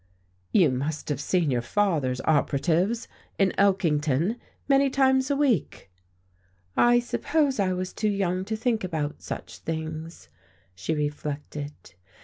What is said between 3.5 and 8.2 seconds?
Elkington, many times a week." "I suppose I was too